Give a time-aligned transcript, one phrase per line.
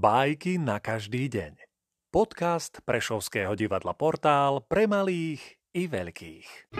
[0.00, 1.60] Bajky na každý deň.
[2.08, 6.72] Podcast Prešovského divadla Portál pre malých i veľkých.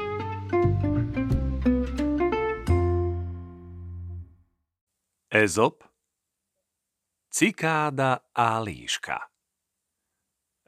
[5.36, 5.85] Ezop
[7.29, 9.21] Cikáda a líška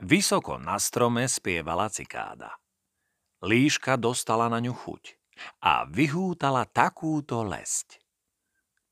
[0.05, 2.61] Vysoko na strome spievala cikáda.
[3.41, 5.17] Líška dostala na ňu chuť
[5.65, 8.02] a vyhútala takúto lesť.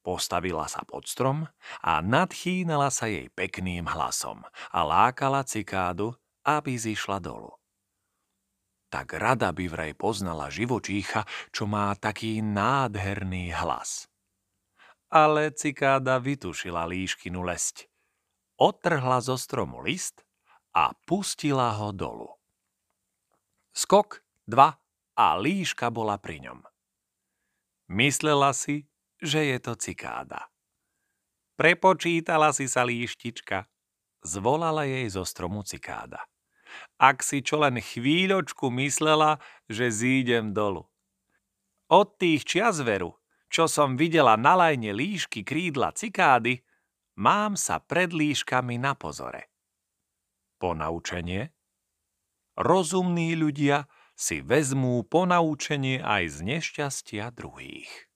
[0.01, 1.45] Postavila sa pod strom
[1.85, 4.41] a nadchýnala sa jej pekným hlasom
[4.73, 7.53] a lákala cikádu, aby zišla dolu.
[8.91, 11.23] Tak rada by vraj poznala živočícha,
[11.55, 14.11] čo má taký nádherný hlas.
[15.13, 17.87] Ale cikáda vytušila líškinu lesť.
[18.59, 20.27] Otrhla zo stromu list
[20.75, 22.35] a pustila ho dolu.
[23.71, 24.75] Skok, dva
[25.15, 26.67] a líška bola pri ňom.
[27.91, 28.90] Myslela si,
[29.21, 30.49] že je to cikáda.
[31.60, 33.68] Prepočítala si sa líštička,
[34.24, 36.24] zvolala jej zo stromu cikáda.
[36.96, 39.37] Ak si čo len chvíľočku myslela,
[39.68, 40.88] že zídem dolu.
[41.90, 43.18] Od tých čias veru,
[43.51, 46.62] čo som videla na lajne líšky krídla cikády,
[47.18, 49.51] mám sa pred líškami na pozore.
[50.62, 51.51] Ponaučenie?
[52.55, 58.10] Rozumní ľudia si vezmú ponaučenie aj z nešťastia druhých.